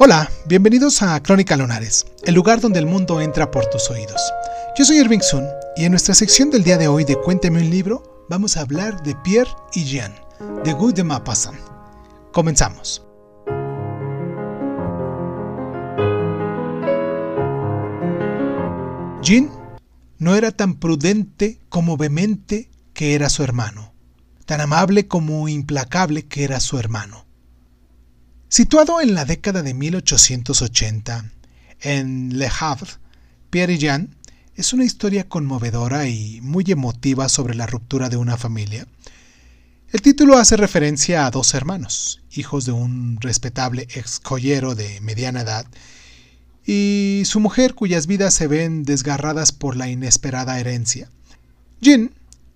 Hola, 0.00 0.30
bienvenidos 0.46 1.02
a 1.02 1.20
Crónica 1.24 1.56
Lunares, 1.56 2.06
el 2.22 2.36
lugar 2.36 2.60
donde 2.60 2.78
el 2.78 2.86
mundo 2.86 3.20
entra 3.20 3.50
por 3.50 3.66
tus 3.66 3.90
oídos. 3.90 4.22
Yo 4.76 4.84
soy 4.84 4.98
Irving 4.98 5.18
Sun 5.18 5.44
y 5.76 5.86
en 5.86 5.90
nuestra 5.90 6.14
sección 6.14 6.50
del 6.50 6.62
día 6.62 6.78
de 6.78 6.86
hoy 6.86 7.02
de 7.02 7.16
Cuénteme 7.16 7.60
un 7.60 7.68
libro 7.68 8.24
vamos 8.28 8.56
a 8.56 8.60
hablar 8.60 9.02
de 9.02 9.16
Pierre 9.24 9.50
y 9.72 9.82
Jean, 9.82 10.14
de 10.62 10.72
Guy 10.72 10.92
de 10.92 11.02
Maupassant. 11.02 11.58
Comenzamos. 12.30 13.04
Jean 19.20 19.50
no 20.18 20.36
era 20.36 20.52
tan 20.52 20.76
prudente 20.76 21.58
como 21.68 21.96
vehemente 21.96 22.70
que 22.94 23.16
era 23.16 23.28
su 23.28 23.42
hermano, 23.42 23.92
tan 24.46 24.60
amable 24.60 25.08
como 25.08 25.48
implacable 25.48 26.28
que 26.28 26.44
era 26.44 26.60
su 26.60 26.78
hermano. 26.78 27.27
Situado 28.50 29.02
en 29.02 29.14
la 29.14 29.26
década 29.26 29.62
de 29.62 29.74
1880, 29.74 31.30
en 31.82 32.38
Le 32.38 32.48
Havre, 32.58 32.92
Pierre 33.50 33.74
y 33.74 33.78
Jean 33.78 34.16
es 34.56 34.72
una 34.72 34.86
historia 34.86 35.28
conmovedora 35.28 36.08
y 36.08 36.40
muy 36.40 36.64
emotiva 36.68 37.28
sobre 37.28 37.54
la 37.54 37.66
ruptura 37.66 38.08
de 38.08 38.16
una 38.16 38.38
familia. 38.38 38.88
El 39.90 40.00
título 40.00 40.38
hace 40.38 40.56
referencia 40.56 41.26
a 41.26 41.30
dos 41.30 41.52
hermanos, 41.52 42.22
hijos 42.32 42.64
de 42.64 42.72
un 42.72 43.18
respetable 43.20 43.86
ex 43.94 44.22
joyero 44.24 44.74
de 44.74 44.98
mediana 45.02 45.42
edad, 45.42 45.66
y 46.66 47.24
su 47.26 47.40
mujer 47.40 47.74
cuyas 47.74 48.06
vidas 48.06 48.32
se 48.32 48.46
ven 48.46 48.82
desgarradas 48.82 49.52
por 49.52 49.76
la 49.76 49.90
inesperada 49.90 50.58
herencia. 50.58 51.10
Jean, 51.82 52.12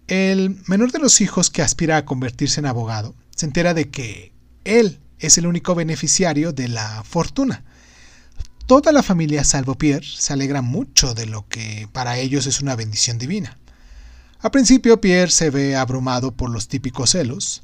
el 0.07 0.57
menor 0.69 0.91
de 0.91 1.01
los 1.01 1.21
hijos 1.21 1.51
que 1.51 1.61
aspira 1.61 1.99
a 1.99 2.07
convertirse 2.07 2.61
en 2.61 2.67
abogado, 2.67 3.15
se 3.37 3.45
entera 3.45 3.75
de 3.75 3.91
que 3.91 4.33
él 4.65 4.99
es 5.23 5.39
el 5.39 5.47
único 5.47 5.75
beneficiario 5.75 6.53
de 6.53 6.69
la 6.69 7.03
fortuna. 7.05 7.65
Toda 8.67 8.93
la 8.93 9.03
familia, 9.03 9.45
salvo 9.45 9.77
Pierre, 9.77 10.07
se 10.07 10.33
alegra 10.33 10.63
mucho 10.63 11.15
de 11.15 11.27
lo 11.27 11.47
que 11.49 11.89
para 11.93 12.19
ellos 12.19 12.47
es 12.47 12.61
una 12.61 12.77
bendición 12.77 13.19
divina. 13.19 13.59
A 14.41 14.51
principio 14.51 15.01
Pierre 15.01 15.31
se 15.31 15.51
ve 15.51 15.77
abrumado 15.77 16.35
por 16.35 16.51
los 16.51 16.69
típicos 16.69 17.11
celos, 17.11 17.63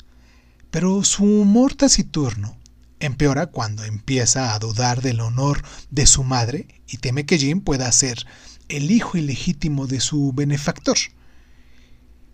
pero 0.70 1.02
su 1.02 1.24
humor 1.24 1.74
taciturno 1.74 2.56
empeora 3.00 3.46
cuando 3.46 3.84
empieza 3.84 4.55
a 4.55 4.58
dudar 4.58 5.02
del 5.02 5.20
honor 5.20 5.62
de 5.90 6.06
su 6.06 6.24
madre 6.24 6.68
y 6.86 6.98
teme 6.98 7.27
que 7.27 7.38
Jim 7.38 7.61
pueda 7.61 7.90
ser 7.90 8.27
el 8.68 8.90
hijo 8.90 9.18
ilegítimo 9.18 9.86
de 9.86 10.00
su 10.00 10.33
benefactor. 10.33 10.96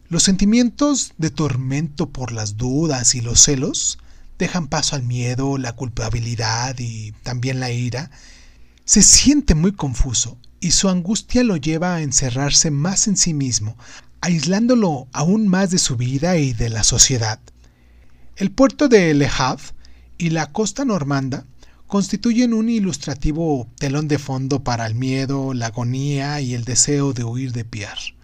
Los 0.09 0.23
sentimientos 0.23 1.15
de 1.17 1.31
tormento 1.31 2.11
por 2.11 2.33
las 2.33 2.57
dudas 2.57 3.15
y 3.15 3.21
los 3.21 3.41
celos 3.41 3.99
dejan 4.39 4.69
paso 4.69 4.97
al 4.97 5.03
miedo, 5.03 5.59
la 5.59 5.75
culpabilidad 5.75 6.77
y 6.79 7.13
también 7.23 7.61
la 7.61 7.71
ira, 7.71 8.11
se 8.85 9.03
siente 9.03 9.55
muy 9.55 9.73
confuso 9.73 10.39
y 10.61 10.73
su 10.73 10.89
angustia 10.89 11.45
lo 11.45 11.57
lleva 11.57 11.95
a 11.95 12.03
encerrarse 12.03 12.71
más 12.71 13.07
en 13.07 13.17
sí 13.17 13.35
mismo, 13.35 13.77
aislándolo 14.21 15.09
aún 15.13 15.49
más 15.49 15.71
de 15.71 15.79
su 15.79 15.97
vida 15.97 16.37
y 16.37 16.53
de 16.53 16.71
la 16.71 16.85
sociedad. 16.85 17.39
El 18.37 18.51
puerto 18.51 18.89
de 18.89 19.15
Le 19.15 19.29
Havre 19.29 19.65
y 20.19 20.31
la 20.31 20.53
costa 20.53 20.85
normanda 20.85 21.45
constituyen 21.87 22.55
un 22.55 22.69
ilustrativo 22.69 23.69
telón 23.79 24.09
de 24.09 24.19
fondo 24.19 24.65
para 24.65 24.87
el 24.87 24.95
miedo, 24.95 25.55
la 25.55 25.67
agonía 25.67 26.41
y 26.41 26.55
el 26.55 26.65
deseo 26.65 27.13
de 27.13 27.25
huir 27.25 27.53
de 27.53 27.65
Pierre. 27.65 28.15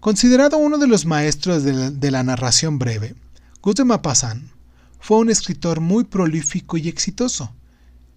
Considerado 0.00 0.56
uno 0.56 0.78
de 0.78 0.86
los 0.86 1.04
maestros 1.04 1.64
de 1.64 1.72
la, 1.72 1.90
de 1.90 2.10
narración 2.10 2.78
breve, 2.78 3.14
Guy 3.62 3.74
Maupassant 3.84 4.55
fue 5.00 5.18
un 5.18 5.30
escritor 5.30 5.80
muy 5.80 6.04
prolífico 6.04 6.76
y 6.76 6.88
exitoso. 6.88 7.54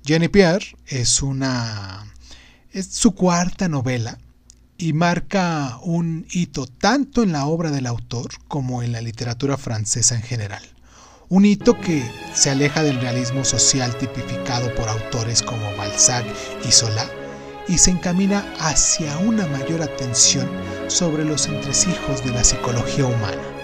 Jenny 0.05 0.27
Pierre 0.27 0.65
es 0.87 1.21
una 1.21 2.05
es 2.71 2.87
su 2.87 3.13
cuarta 3.13 3.67
novela 3.67 4.17
y 4.77 4.93
marca 4.93 5.77
un 5.83 6.25
hito 6.31 6.67
tanto 6.67 7.23
en 7.23 7.31
la 7.31 7.45
obra 7.45 7.71
del 7.71 7.85
autor 7.85 8.29
como 8.47 8.81
en 8.81 8.91
la 8.91 9.01
literatura 9.01 9.57
francesa 9.57 10.15
en 10.15 10.21
general. 10.21 10.63
Un 11.27 11.45
hito 11.45 11.79
que 11.79 12.03
se 12.33 12.49
aleja 12.49 12.81
del 12.81 13.01
realismo 13.01 13.43
social 13.43 13.95
tipificado 13.97 14.73
por 14.75 14.87
autores 14.87 15.41
como 15.41 15.75
Balzac 15.75 16.25
y 16.67 16.71
Solá 16.71 17.05
y 17.67 17.77
se 17.77 17.91
encamina 17.91 18.43
hacia 18.59 19.17
una 19.19 19.45
mayor 19.47 19.81
atención 19.81 20.49
sobre 20.87 21.23
los 21.25 21.47
entresijos 21.47 22.23
de 22.23 22.31
la 22.31 22.43
psicología 22.43 23.05
humana. 23.05 23.58